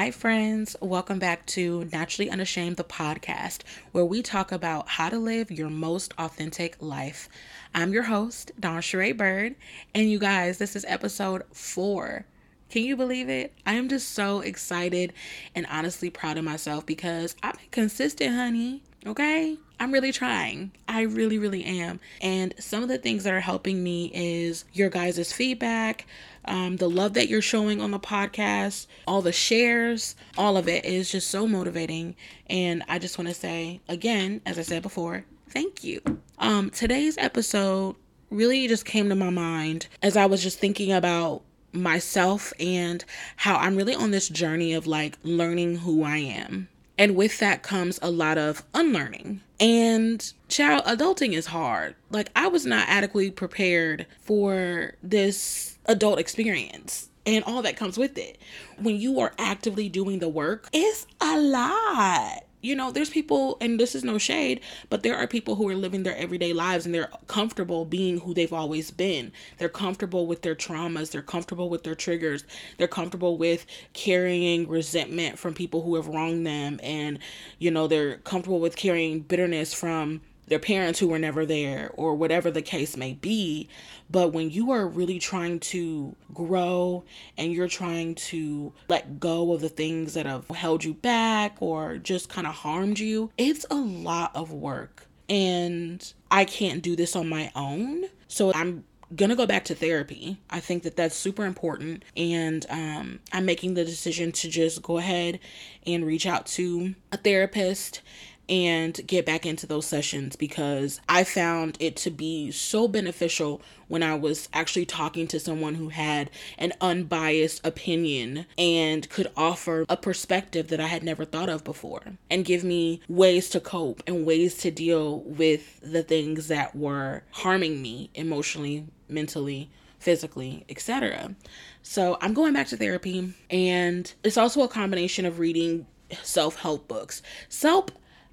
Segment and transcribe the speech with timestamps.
[0.00, 0.76] Hi, friends.
[0.80, 5.68] Welcome back to Naturally Unashamed, the podcast, where we talk about how to live your
[5.68, 7.28] most authentic life.
[7.74, 9.56] I'm your host, Dawn Sheree Bird,
[9.94, 12.24] and you guys, this is episode four.
[12.70, 13.52] Can you believe it?
[13.66, 15.12] I am just so excited
[15.54, 18.82] and honestly proud of myself because I've been consistent, honey.
[19.06, 19.56] Okay?
[19.78, 20.72] I'm really trying.
[20.86, 22.00] I really, really am.
[22.20, 26.06] And some of the things that are helping me is your guys' feedback,
[26.44, 30.84] um, the love that you're showing on the podcast, all the shares, all of it
[30.84, 32.14] is just so motivating.
[32.48, 36.02] And I just want to say, again, as I said before, thank you.
[36.38, 37.96] Um, today's episode
[38.30, 41.42] really just came to my mind as I was just thinking about
[41.72, 43.04] myself and
[43.36, 46.68] how I'm really on this journey of like learning who I am.
[47.00, 49.40] And with that comes a lot of unlearning.
[49.58, 51.94] And child, adulting is hard.
[52.10, 58.18] Like, I was not adequately prepared for this adult experience and all that comes with
[58.18, 58.36] it.
[58.78, 63.80] When you are actively doing the work, it's a lot you know, there's people, and
[63.80, 66.94] this is no shade, but there are people who are living their everyday lives and
[66.94, 69.32] they're comfortable being who they've always been.
[69.58, 72.44] They're comfortable with their traumas, they're comfortable with their triggers,
[72.78, 77.18] they're comfortable with carrying resentment from people who have wronged them, and,
[77.58, 80.20] you know, they're comfortable with carrying bitterness from
[80.50, 83.68] their parents who were never there or whatever the case may be.
[84.10, 87.04] But when you are really trying to grow
[87.38, 91.96] and you're trying to let go of the things that have held you back or
[91.96, 95.06] just kind of harmed you, it's a lot of work.
[95.28, 98.06] And I can't do this on my own.
[98.26, 100.38] So I'm gonna go back to therapy.
[100.50, 104.98] I think that that's super important, and um, I'm making the decision to just go
[104.98, 105.40] ahead
[105.84, 108.02] and reach out to a therapist
[108.50, 114.02] and get back into those sessions because I found it to be so beneficial when
[114.02, 119.96] I was actually talking to someone who had an unbiased opinion and could offer a
[119.96, 124.26] perspective that I had never thought of before and give me ways to cope and
[124.26, 129.70] ways to deal with the things that were harming me emotionally, mentally,
[130.00, 131.36] physically, etc.
[131.82, 135.86] So I'm going back to therapy and it's also a combination of reading
[136.22, 137.22] self-help books.
[137.48, 137.86] Self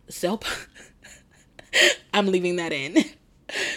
[0.10, 0.68] self
[2.14, 3.04] I'm leaving that in.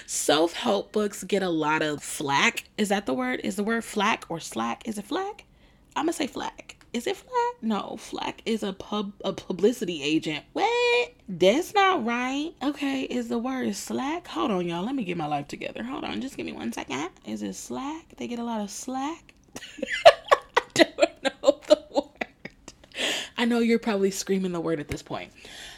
[0.06, 2.64] Self help books get a lot of flack.
[2.76, 3.40] Is that the word?
[3.44, 4.86] Is the word flack or slack?
[4.88, 5.44] Is it flack?
[5.94, 6.76] I'm gonna say flack.
[6.92, 7.62] Is it flack?
[7.62, 10.44] No, flack is a pub a publicity agent.
[10.54, 11.12] What?
[11.28, 12.52] That's not right.
[12.62, 14.26] Okay, is the word slack?
[14.28, 14.84] Hold on, y'all.
[14.84, 15.84] Let me get my life together.
[15.84, 17.10] Hold on, just give me one second.
[17.24, 18.16] Is it slack?
[18.16, 19.34] They get a lot of slack.
[20.06, 20.12] I
[20.74, 22.72] don't know the word.
[23.40, 25.32] I know you're probably screaming the word at this point.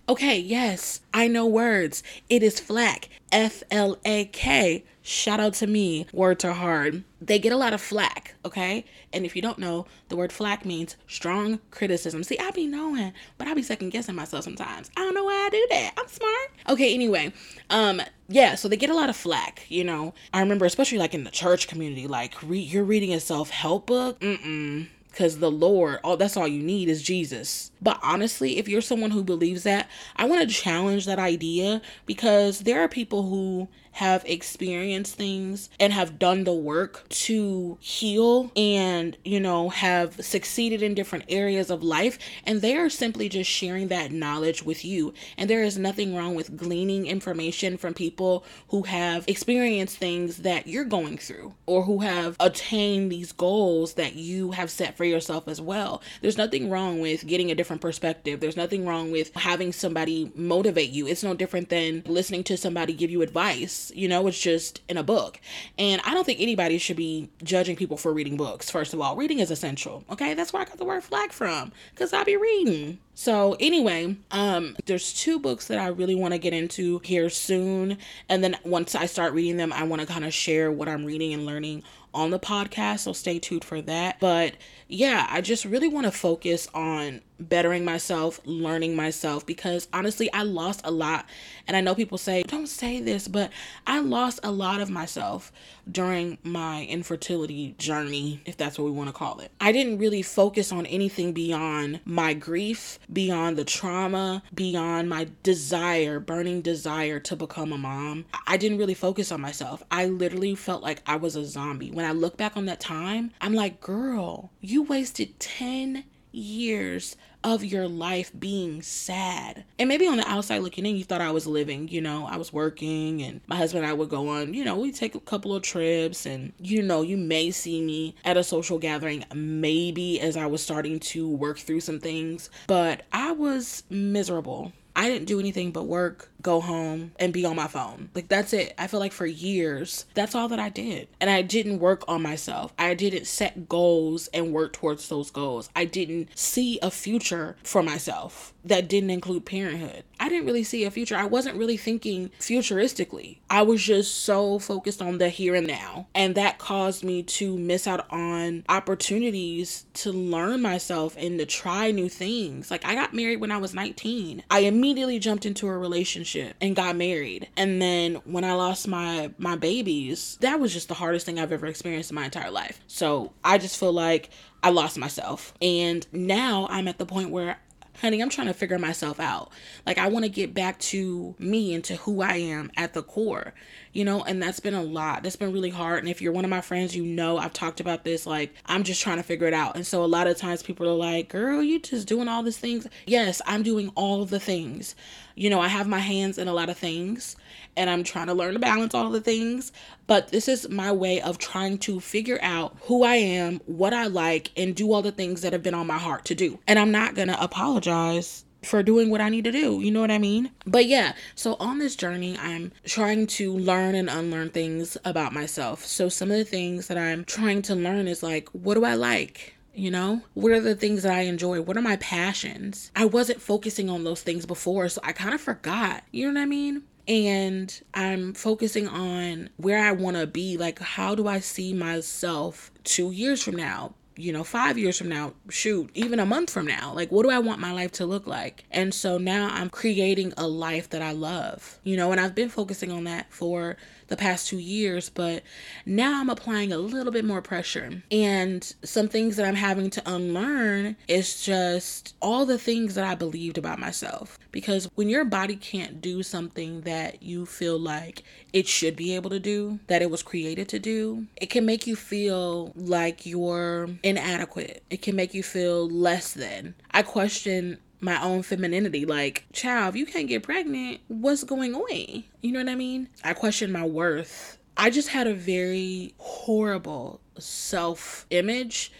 [0.08, 2.02] Okay, yes, I know words.
[2.28, 3.08] It is flack.
[3.30, 4.82] F L A K.
[5.00, 6.08] Shout out to me.
[6.12, 7.04] Words are hard.
[7.20, 8.84] They get a lot of flack, okay?
[9.12, 12.24] And if you don't know, the word flack means strong criticism.
[12.24, 14.90] See, I be knowing, but I be second guessing myself sometimes.
[14.96, 15.92] I don't know why I do that.
[15.96, 16.50] I'm smart.
[16.68, 17.32] Okay, anyway,
[17.70, 20.14] um, yeah, so they get a lot of flack, you know.
[20.34, 23.86] I remember, especially like in the church community, like re- you're reading a self help
[23.86, 24.18] book.
[24.18, 27.70] Mm-mm because the Lord, all that's all you need is Jesus.
[27.80, 32.60] But honestly, if you're someone who believes that, I want to challenge that idea because
[32.60, 39.16] there are people who have experienced things and have done the work to heal and,
[39.24, 42.18] you know, have succeeded in different areas of life.
[42.44, 45.12] And they are simply just sharing that knowledge with you.
[45.36, 50.66] And there is nothing wrong with gleaning information from people who have experienced things that
[50.66, 55.46] you're going through or who have attained these goals that you have set for yourself
[55.48, 56.02] as well.
[56.22, 58.40] There's nothing wrong with getting a different perspective.
[58.40, 61.06] There's nothing wrong with having somebody motivate you.
[61.06, 64.96] It's no different than listening to somebody give you advice you know, it's just in
[64.96, 65.40] a book.
[65.78, 69.16] And I don't think anybody should be judging people for reading books, first of all.
[69.16, 70.34] Reading is essential, okay?
[70.34, 72.98] That's where I got the word flag from, because I be reading.
[73.14, 77.98] So anyway, um, there's two books that I really want to get into here soon.
[78.28, 81.04] And then once I start reading them, I want to kind of share what I'm
[81.04, 81.82] reading and learning
[82.14, 83.00] on the podcast.
[83.00, 84.18] So stay tuned for that.
[84.20, 84.54] But
[84.88, 90.42] yeah, I just really want to focus on bettering myself, learning myself, because honestly, I
[90.42, 91.26] lost a lot.
[91.66, 93.50] And I know people say, don't say this, but
[93.86, 95.52] I lost a lot of myself
[95.90, 99.50] during my infertility journey, if that's what we want to call it.
[99.60, 106.20] I didn't really focus on anything beyond my grief, beyond the trauma, beyond my desire,
[106.20, 108.24] burning desire to become a mom.
[108.46, 109.82] I didn't really focus on myself.
[109.90, 111.90] I literally felt like I was a zombie.
[111.90, 117.64] When I look back on that time, I'm like, girl, you wasted 10 years of
[117.64, 119.64] your life being sad.
[119.78, 122.36] And maybe on the outside looking in, you thought I was living, you know, I
[122.36, 125.20] was working and my husband and I would go on, you know, we take a
[125.20, 130.20] couple of trips and, you know, you may see me at a social gathering, maybe
[130.20, 134.72] as I was starting to work through some things, but I was miserable.
[134.94, 138.10] I didn't do anything but work, go home, and be on my phone.
[138.14, 138.74] Like, that's it.
[138.78, 141.08] I feel like for years, that's all that I did.
[141.20, 142.72] And I didn't work on myself.
[142.78, 145.70] I didn't set goals and work towards those goals.
[145.74, 150.04] I didn't see a future for myself that didn't include parenthood.
[150.20, 151.16] I didn't really see a future.
[151.16, 153.38] I wasn't really thinking futuristically.
[153.50, 156.06] I was just so focused on the here and now.
[156.14, 161.90] And that caused me to miss out on opportunities to learn myself and to try
[161.90, 162.70] new things.
[162.70, 164.44] Like, I got married when I was 19.
[164.48, 167.48] I immediately jumped into a relationship and got married.
[167.56, 171.52] And then when I lost my my babies, that was just the hardest thing I've
[171.52, 172.80] ever experienced in my entire life.
[172.88, 174.30] So, I just feel like
[174.60, 175.54] I lost myself.
[175.62, 177.58] And now I'm at the point where
[178.00, 179.50] honey, I'm trying to figure myself out.
[179.86, 183.02] Like, I want to get back to me and to who I am at the
[183.02, 183.54] core,
[183.92, 185.22] you know, and that's been a lot.
[185.22, 186.00] That's been really hard.
[186.00, 188.26] And if you're one of my friends, you know, I've talked about this.
[188.26, 189.76] Like, I'm just trying to figure it out.
[189.76, 192.58] And so, a lot of times people are like, girl, you just doing all these
[192.58, 192.86] things.
[193.06, 194.94] Yes, I'm doing all the things.
[195.34, 197.36] You know, I have my hands in a lot of things
[197.76, 199.72] and I'm trying to learn to balance all the things.
[200.06, 204.06] But this is my way of trying to figure out who I am, what I
[204.06, 206.58] like, and do all the things that have been on my heart to do.
[206.66, 209.80] And I'm not going to apologize for doing what I need to do.
[209.80, 210.50] You know what I mean?
[210.66, 215.84] But yeah, so on this journey, I'm trying to learn and unlearn things about myself.
[215.84, 218.94] So some of the things that I'm trying to learn is like, what do I
[218.94, 219.56] like?
[219.74, 221.62] You know, what are the things that I enjoy?
[221.62, 222.90] What are my passions?
[222.94, 226.04] I wasn't focusing on those things before, so I kind of forgot.
[226.10, 226.82] You know what I mean?
[227.08, 230.56] and I'm focusing on where I want to be.
[230.56, 233.94] Like, how do I see myself two years from now?
[234.14, 236.92] You know, five years from now, shoot, even a month from now.
[236.92, 238.64] Like, what do I want my life to look like?
[238.70, 242.50] And so now I'm creating a life that I love, you know, and I've been
[242.50, 243.78] focusing on that for
[244.12, 245.42] the past two years, but
[245.86, 248.02] now I'm applying a little bit more pressure.
[248.10, 253.14] And some things that I'm having to unlearn is just all the things that I
[253.14, 254.38] believed about myself.
[254.50, 258.22] Because when your body can't do something that you feel like
[258.52, 261.86] it should be able to do, that it was created to do, it can make
[261.86, 264.82] you feel like you're inadequate.
[264.90, 266.74] It can make you feel less than.
[266.90, 269.06] I question my own femininity.
[269.06, 272.24] Like, child, if you can't get pregnant, what's going on?
[272.40, 273.08] You know what I mean?
[273.24, 274.58] I questioned my worth.
[274.76, 278.92] I just had a very horrible self image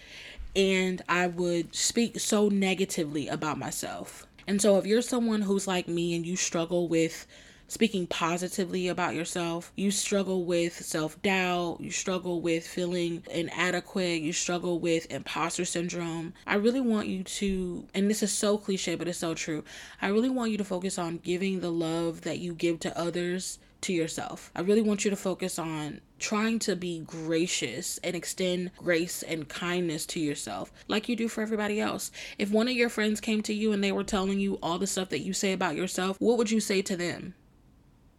[0.55, 4.27] and I would speak so negatively about myself.
[4.47, 7.25] And so, if you're someone who's like me and you struggle with
[7.73, 9.71] speaking positively about yourself.
[9.75, 11.77] You struggle with self doubt.
[11.81, 14.21] You struggle with feeling inadequate.
[14.21, 16.33] You struggle with imposter syndrome.
[16.45, 19.63] I really want you to, and this is so cliche, but it's so true.
[20.01, 23.59] I really want you to focus on giving the love that you give to others
[23.81, 24.51] to yourself.
[24.55, 29.49] I really want you to focus on trying to be gracious and extend grace and
[29.49, 32.11] kindness to yourself like you do for everybody else.
[32.37, 34.87] If one of your friends came to you and they were telling you all the
[34.87, 37.33] stuff that you say about yourself, what would you say to them?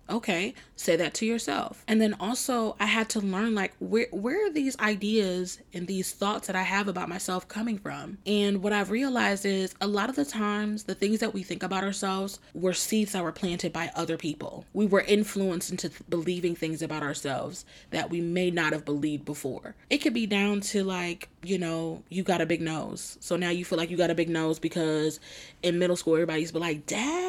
[0.08, 1.82] Okay, say that to yourself.
[1.88, 6.12] And then also I had to learn like where where are these ideas and these
[6.12, 8.18] thoughts that I have about myself coming from?
[8.26, 11.62] And what I've realized is a lot of the times the things that we think
[11.62, 14.66] about ourselves were seeds that were planted by other people.
[14.74, 19.74] We were influenced into believing things about ourselves that we may not have believed before.
[19.88, 23.16] It could be down to like, you know, you got a big nose.
[23.20, 25.18] So now you feel like you got a big nose because
[25.62, 27.23] in middle school everybody used to be like, "Dad,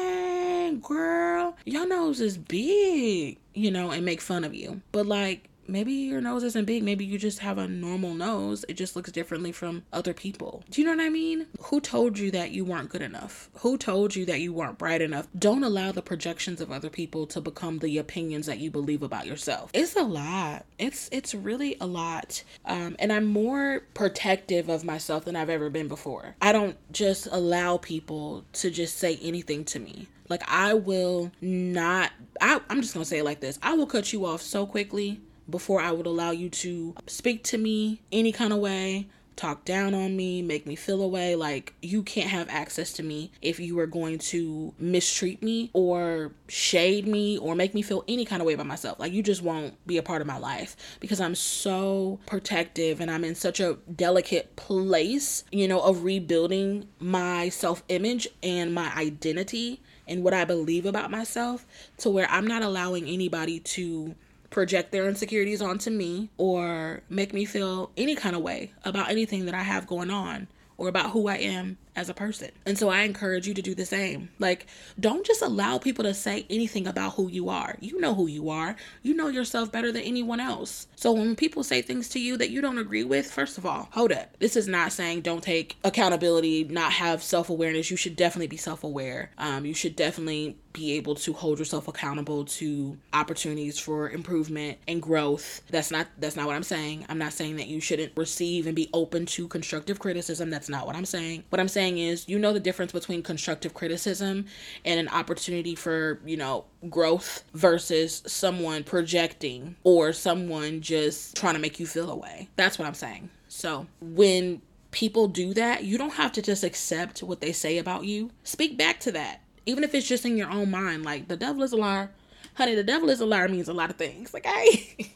[0.76, 4.82] girl, your nose is big, you know, and make fun of you.
[4.92, 6.82] But like, maybe your nose isn't big.
[6.82, 8.64] Maybe you just have a normal nose.
[8.68, 10.64] It just looks differently from other people.
[10.70, 11.46] Do you know what I mean?
[11.60, 13.50] Who told you that you weren't good enough?
[13.58, 15.28] Who told you that you weren't bright enough?
[15.38, 19.26] Don't allow the projections of other people to become the opinions that you believe about
[19.26, 19.70] yourself.
[19.74, 20.64] It's a lot.
[20.78, 22.42] It's it's really a lot.
[22.64, 26.36] Um, and I'm more protective of myself than I've ever been before.
[26.40, 30.06] I don't just allow people to just say anything to me.
[30.28, 33.58] Like I will not I, I'm just gonna say it like this.
[33.62, 37.58] I will cut you off so quickly before I would allow you to speak to
[37.58, 41.36] me any kind of way, talk down on me, make me feel away.
[41.36, 46.32] Like you can't have access to me if you are going to mistreat me or
[46.48, 48.98] shade me or make me feel any kind of way by myself.
[48.98, 53.10] Like you just won't be a part of my life because I'm so protective and
[53.10, 58.92] I'm in such a delicate place, you know, of rebuilding my self image and my
[58.96, 61.66] identity and what I believe about myself
[61.98, 64.14] to where I'm not allowing anybody to
[64.50, 69.46] project their insecurities onto me or make me feel any kind of way about anything
[69.46, 70.46] that I have going on
[70.78, 72.50] or about who I am as a person.
[72.64, 74.28] And so I encourage you to do the same.
[74.38, 74.66] Like,
[75.00, 77.76] don't just allow people to say anything about who you are.
[77.80, 80.86] You know who you are, you know yourself better than anyone else.
[80.94, 83.88] So when people say things to you that you don't agree with, first of all,
[83.92, 84.38] hold up.
[84.38, 87.90] This is not saying don't take accountability, not have self awareness.
[87.90, 89.30] You should definitely be self aware.
[89.38, 95.00] Um, you should definitely be able to hold yourself accountable to opportunities for improvement and
[95.00, 95.62] growth.
[95.70, 97.06] That's not that's not what I'm saying.
[97.08, 100.50] I'm not saying that you shouldn't receive and be open to constructive criticism.
[100.50, 101.44] That's not what I'm saying.
[101.48, 104.46] What I'm saying is you know the difference between constructive criticism
[104.84, 111.60] and an opportunity for, you know, growth versus someone projecting or someone just trying to
[111.60, 112.48] make you feel away.
[112.56, 113.30] That's what I'm saying.
[113.48, 118.04] So, when people do that, you don't have to just accept what they say about
[118.04, 118.30] you.
[118.42, 121.62] Speak back to that even if it's just in your own mind, like the devil
[121.62, 122.10] is a liar.
[122.54, 124.34] Honey, the devil is a liar means a lot of things.
[124.44, 125.12] Hey,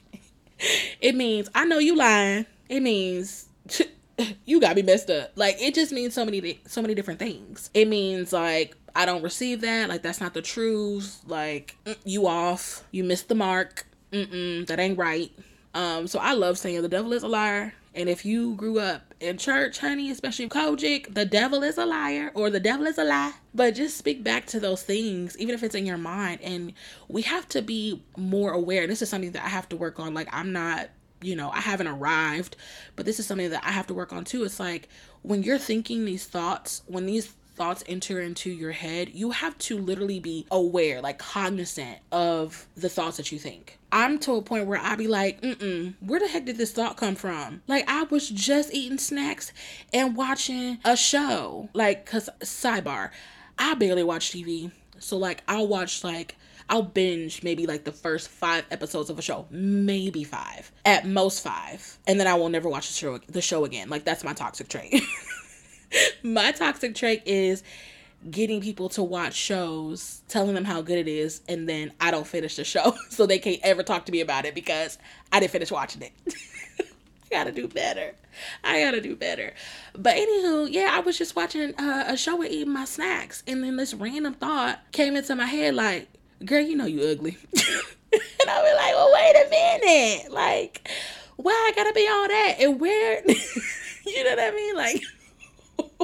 [1.00, 2.44] it means I know you lying.
[2.68, 3.48] It means
[4.44, 5.32] you got me messed up.
[5.36, 7.70] Like, it just means so many, so many different things.
[7.74, 9.88] It means like I don't receive that.
[9.88, 11.20] Like, that's not the truth.
[11.26, 12.84] Like, mm, you off.
[12.90, 13.86] You missed the mark.
[14.12, 15.30] Mm-mm, that ain't right.
[15.74, 17.74] Um, so I love saying the devil is a liar.
[17.94, 22.30] And if you grew up in church, honey, especially COGIC, the devil is a liar
[22.34, 23.32] or the devil is a lie.
[23.52, 26.40] But just speak back to those things, even if it's in your mind.
[26.42, 26.72] And
[27.08, 28.86] we have to be more aware.
[28.86, 30.14] This is something that I have to work on.
[30.14, 30.88] Like, I'm not,
[31.20, 32.56] you know, I haven't arrived,
[32.96, 34.44] but this is something that I have to work on too.
[34.44, 34.88] It's like
[35.22, 39.78] when you're thinking these thoughts, when these thoughts enter into your head, you have to
[39.78, 43.78] literally be aware, like cognizant of the thoughts that you think.
[43.92, 46.96] I'm to a point where I be like, mm where the heck did this thought
[46.96, 47.62] come from?
[47.66, 49.52] Like, I was just eating snacks
[49.92, 51.68] and watching a show.
[51.74, 53.10] Like, cause sidebar,
[53.58, 54.70] I barely watch TV.
[54.98, 56.36] So, like, I'll watch, like,
[56.70, 61.42] I'll binge maybe like the first five episodes of a show, maybe five, at most
[61.42, 63.90] five, and then I will never watch the show the show again.
[63.90, 65.02] Like that's my toxic trait.
[66.22, 67.64] my toxic trait is
[68.30, 72.26] getting people to watch shows, telling them how good it is, and then I don't
[72.26, 74.96] finish the show, so they can't ever talk to me about it because
[75.32, 76.12] I didn't finish watching it.
[77.32, 78.14] I gotta do better.
[78.62, 79.54] I gotta do better.
[79.94, 83.64] But anywho, yeah, I was just watching uh, a show and eating my snacks, and
[83.64, 86.08] then this random thought came into my head, like,
[86.44, 90.88] "Girl, you know you ugly," and I was like, "Well, wait a minute, like,
[91.37, 93.23] why I gotta be all that, and where?"
[94.06, 95.02] you know what I mean, like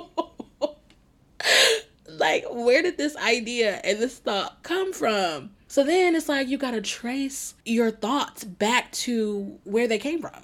[2.09, 5.50] like where did this idea and this thought come from?
[5.69, 10.43] So then it's like you gotta trace your thoughts back to where they came from.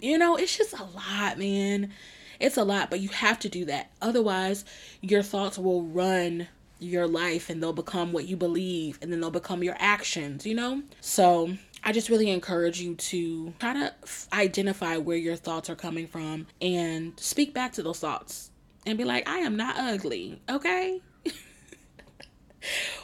[0.00, 1.92] You know it's just a lot man.
[2.40, 3.90] It's a lot but you have to do that.
[4.00, 4.64] Otherwise
[5.00, 6.48] your thoughts will run
[6.82, 10.54] your life and they'll become what you believe and then they'll become your actions you
[10.54, 11.50] know so
[11.84, 16.06] I just really encourage you to try to f- identify where your thoughts are coming
[16.06, 18.50] from and speak back to those thoughts
[18.86, 21.00] and be like, I am not ugly, okay?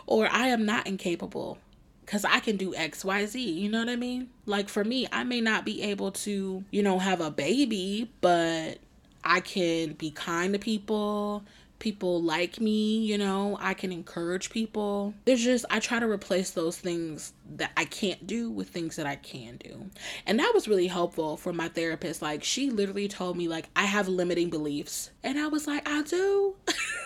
[0.06, 1.58] or I am not incapable
[2.04, 3.50] because I can do X, Y, Z.
[3.50, 4.30] You know what I mean?
[4.46, 8.78] Like for me, I may not be able to, you know, have a baby, but
[9.24, 11.44] I can be kind to people,
[11.78, 15.14] people like me, you know, I can encourage people.
[15.24, 19.06] There's just, I try to replace those things that I can't do with things that
[19.06, 19.90] I can do.
[20.26, 22.22] And that was really helpful for my therapist.
[22.22, 25.10] Like, she literally told me, like, I have limiting beliefs.
[25.22, 26.54] And I was like, I do.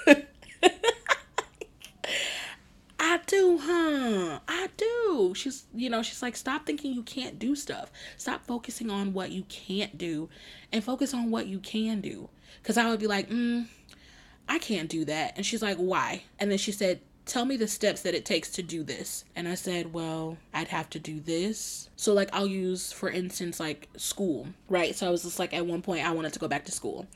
[3.05, 4.39] I do, huh?
[4.49, 5.35] I do.
[5.37, 7.91] She's, you know, she's like, stop thinking you can't do stuff.
[8.17, 10.29] Stop focusing on what you can't do
[10.73, 12.31] and focus on what you can do.
[12.63, 13.67] Because I would be like, mm,
[14.49, 15.35] I can't do that.
[15.37, 16.25] And she's like, Why?
[16.39, 19.25] And then she said, Tell me the steps that it takes to do this.
[19.37, 21.89] And I said, Well, I'd have to do this.
[21.97, 24.95] So, like, I'll use, for instance, like school, right?
[24.95, 27.07] So I was just like, at one point, I wanted to go back to school.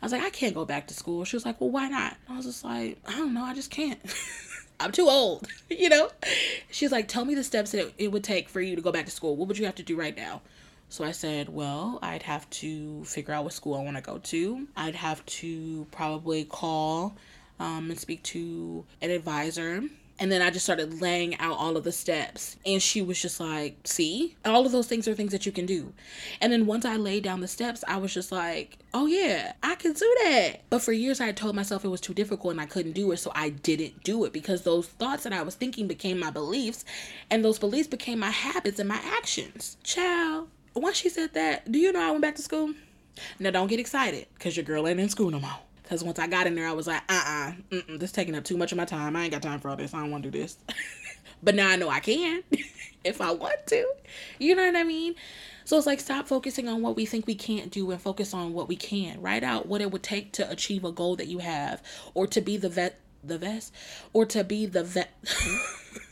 [0.00, 1.24] I was like, I can't go back to school.
[1.24, 2.16] She was like, Well, why not?
[2.28, 3.44] I was just like, I don't know.
[3.44, 4.00] I just can't.
[4.80, 6.10] I'm too old, you know?
[6.70, 9.04] She's like, Tell me the steps that it would take for you to go back
[9.04, 9.36] to school.
[9.36, 10.42] What would you have to do right now?
[10.92, 14.18] So I said, well, I'd have to figure out what school I want to go
[14.18, 14.68] to.
[14.76, 17.16] I'd have to probably call
[17.58, 19.84] um, and speak to an advisor.
[20.18, 22.58] And then I just started laying out all of the steps.
[22.66, 25.64] And she was just like, see, all of those things are things that you can
[25.64, 25.94] do.
[26.42, 29.76] And then once I laid down the steps, I was just like, oh yeah, I
[29.76, 30.60] can do that.
[30.68, 33.10] But for years, I had told myself it was too difficult and I couldn't do
[33.12, 33.16] it.
[33.16, 36.84] So I didn't do it because those thoughts that I was thinking became my beliefs.
[37.30, 39.78] And those beliefs became my habits and my actions.
[39.82, 42.74] Child, once she said that, do you know I went back to school?
[43.38, 45.58] Now don't get excited because your girl ain't in school no more.
[45.82, 48.44] Because once I got in there, I was like, uh uh-uh, uh, this taking up
[48.44, 49.14] too much of my time.
[49.16, 49.92] I ain't got time for all this.
[49.92, 50.56] I don't want to do this.
[51.42, 52.42] but now I know I can
[53.04, 53.86] if I want to.
[54.38, 55.14] You know what I mean?
[55.64, 58.52] So it's like stop focusing on what we think we can't do and focus on
[58.52, 59.20] what we can.
[59.20, 61.82] Write out what it would take to achieve a goal that you have
[62.14, 63.72] or to be the vet the vest
[64.12, 65.12] or to be the vet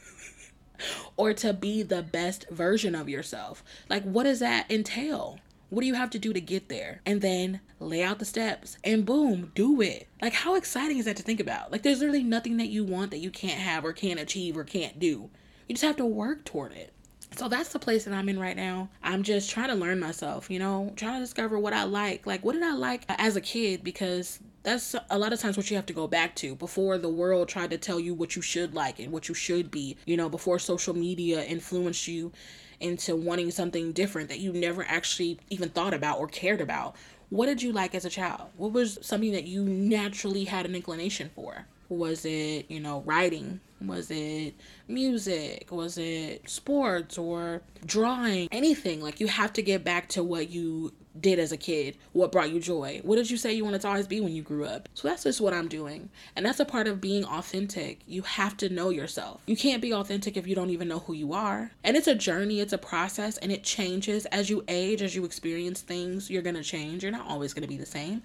[1.17, 3.63] or to be the best version of yourself.
[3.89, 5.39] Like what does that entail?
[5.71, 7.01] What do you have to do to get there?
[7.07, 10.09] And then lay out the steps and boom, do it.
[10.21, 11.71] Like, how exciting is that to think about?
[11.71, 14.65] Like, there's literally nothing that you want that you can't have or can't achieve or
[14.65, 15.31] can't do.
[15.69, 16.93] You just have to work toward it.
[17.37, 18.89] So that's the place that I'm in right now.
[19.03, 22.27] I'm just trying to learn myself, you know, trying to discover what I like.
[22.27, 23.83] Like, what did I like as a kid?
[23.83, 27.09] Because that's a lot of times what you have to go back to before the
[27.09, 30.17] world tried to tell you what you should like and what you should be, you
[30.17, 32.33] know, before social media influenced you
[32.81, 36.95] into wanting something different that you never actually even thought about or cared about.
[37.31, 38.51] What did you like as a child?
[38.57, 41.67] What was something that you naturally had an inclination for?
[41.91, 43.61] Was it, you know, writing?
[43.85, 44.55] Was it
[44.89, 45.69] music?
[45.71, 48.49] Was it sports or drawing?
[48.51, 49.03] Anything.
[49.03, 52.51] Like you have to get back to what you did as a kid, what brought
[52.51, 53.01] you joy.
[53.03, 54.89] What did you say you wanted to always be when you grew up?
[54.95, 56.09] So that's just what I'm doing.
[56.37, 58.01] And that's a part of being authentic.
[58.07, 59.41] You have to know yourself.
[59.47, 61.73] You can't be authentic if you don't even know who you are.
[61.83, 65.25] And it's a journey, it's a process, and it changes as you age, as you
[65.25, 67.03] experience things, you're to change.
[67.03, 68.23] You're not always to be the same.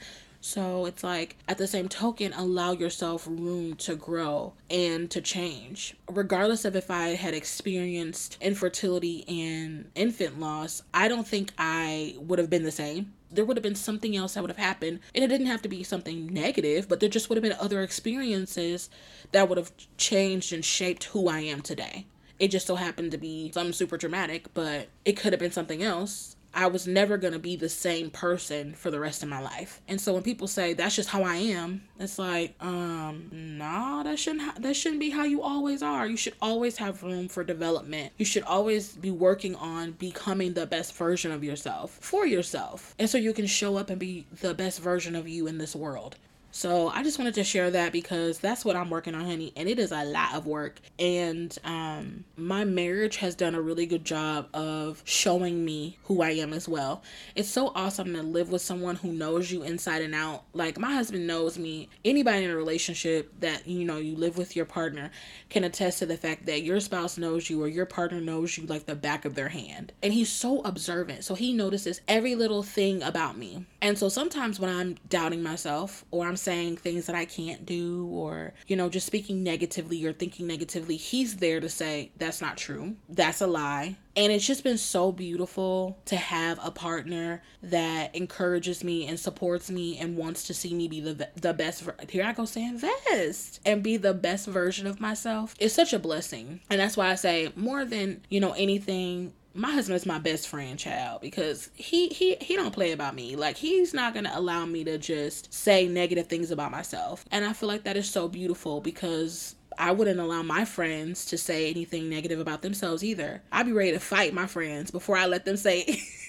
[0.47, 5.95] So it's like, at the same token, allow yourself room to grow and to change.
[6.07, 12.37] Regardless of if I had experienced infertility and infant loss, I don't think I would
[12.37, 15.01] have been the same there would have been something else that would have happened.
[15.13, 17.81] And it didn't have to be something negative, but there just would have been other
[17.81, 18.89] experiences
[19.33, 22.05] that would have changed and shaped who I am today.
[22.39, 25.83] It just so happened to be something super dramatic, but it could have been something
[25.83, 26.34] else.
[26.55, 29.81] I was never going to be the same person for the rest of my life.
[29.87, 34.17] And so when people say that's just how I am, it's like, um, nah, that
[34.17, 36.07] shouldn't ha- that shouldn't be how you always are.
[36.07, 38.13] You should always have room for development.
[38.17, 42.95] You should always be working on becoming the best version of yourself for yourself.
[42.97, 45.75] And so you can show up and be the best version of you in this
[45.75, 46.15] world.
[46.55, 49.67] So I just wanted to share that because that's what I'm working on, honey, and
[49.67, 50.79] it is a lot of work.
[50.97, 56.29] And um, my marriage has done a really good job of showing me who I
[56.29, 57.03] am as well.
[57.35, 60.45] It's so awesome to live with someone who knows you inside and out.
[60.53, 61.89] Like my husband knows me.
[62.05, 65.11] Anybody in a relationship that you know you live with your partner
[65.49, 68.65] can attest to the fact that your spouse knows you or your partner knows you
[68.65, 69.91] like the back of their hand.
[70.01, 73.65] And he's so observant, so he notices every little thing about me.
[73.81, 78.07] And so sometimes when I'm doubting myself or I'm saying things that I can't do
[78.07, 82.55] or, you know, just speaking negatively or thinking negatively, he's there to say, that's not
[82.55, 82.95] true.
[83.09, 83.97] That's a lie.
[84.15, 89.69] And it's just been so beautiful to have a partner that encourages me and supports
[89.69, 91.83] me and wants to see me be the the best.
[92.07, 92.79] Here I go saying
[93.09, 95.53] best and be the best version of myself.
[95.59, 99.71] It's such a blessing, and that's why I say more than you know anything my
[99.71, 103.55] husband is my best friend child because he he he don't play about me like
[103.55, 107.69] he's not gonna allow me to just say negative things about myself and i feel
[107.69, 112.39] like that is so beautiful because I wouldn't allow my friends to say anything negative
[112.39, 113.41] about themselves either.
[113.51, 116.01] I'd be ready to fight my friends before I let them say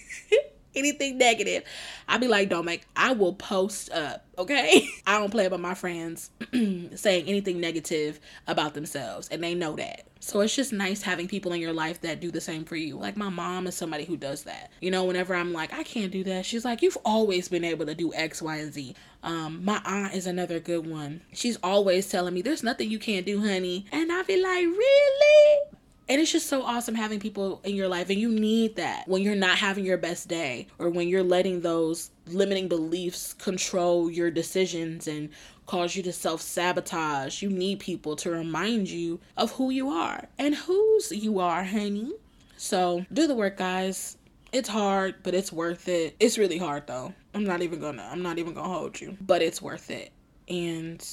[0.77, 1.65] anything negative.
[2.09, 4.89] I'd be like, don't make, I will post up, okay?
[5.07, 10.07] I don't play about my friends saying anything negative about themselves, and they know that.
[10.21, 12.97] So it's just nice having people in your life that do the same for you.
[12.97, 14.73] Like my mom is somebody who does that.
[14.81, 17.87] You know, whenever I'm like, I can't do that, she's like, You've always been able
[17.87, 18.97] to do X, Y, and Z.
[19.23, 21.21] Um, my aunt is another good one.
[21.33, 23.87] She's always telling me, There's nothing you can't do, honey.
[23.93, 25.76] And I be like, Really?
[26.09, 29.23] And it's just so awesome having people in your life, and you need that when
[29.23, 34.31] you're not having your best day or when you're letting those limiting beliefs control your
[34.31, 35.31] decisions and
[35.67, 37.43] cause you to self sabotage.
[37.43, 42.13] You need people to remind you of who you are and whose you are, honey.
[42.57, 44.17] So do the work, guys.
[44.53, 46.17] It's hard, but it's worth it.
[46.21, 47.13] It's really hard though.
[47.35, 49.17] I'm not even gonna I'm not even gonna hold you.
[49.21, 50.13] But it's worth it.
[50.49, 51.05] And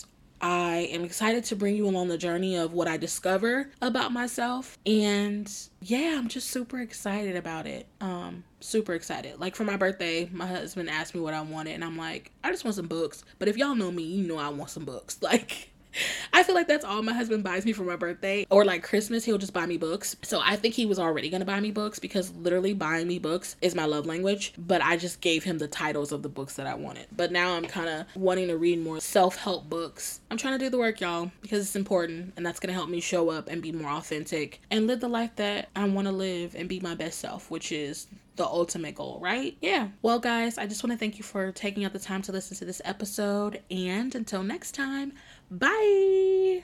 [0.43, 4.77] I am excited to bring you along the journey of what I discover about myself.
[4.85, 5.49] And
[5.81, 7.87] yeah, I'm just super excited about it.
[8.01, 9.39] Um, super excited.
[9.39, 12.51] Like for my birthday, my husband asked me what I wanted, and I'm like, I
[12.51, 13.23] just want some books.
[13.39, 15.17] But if y'all know me, you know I want some books.
[15.33, 15.72] Like
[16.33, 19.25] I feel like that's all my husband buys me for my birthday or like Christmas.
[19.25, 20.15] He'll just buy me books.
[20.21, 23.19] So I think he was already going to buy me books because literally buying me
[23.19, 24.53] books is my love language.
[24.57, 27.07] But I just gave him the titles of the books that I wanted.
[27.15, 30.19] But now I'm kind of wanting to read more self help books.
[30.31, 32.89] I'm trying to do the work, y'all, because it's important and that's going to help
[32.89, 36.13] me show up and be more authentic and live the life that I want to
[36.13, 39.57] live and be my best self, which is the ultimate goal, right?
[39.61, 39.89] Yeah.
[40.01, 42.57] Well, guys, I just want to thank you for taking out the time to listen
[42.57, 43.61] to this episode.
[43.69, 45.13] And until next time,
[45.53, 46.61] Bye.